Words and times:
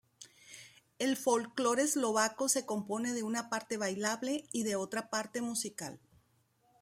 El 0.97 1.15
folclore 1.15 1.83
eslovaco 1.83 2.49
se 2.49 2.65
compone 2.65 3.13
de 3.13 3.21
una 3.21 3.51
parte 3.51 3.77
bailable 3.77 4.45
y 4.51 4.63
de 4.63 4.75
otra 4.75 5.11
parte 5.11 5.41
musical. 5.43 5.99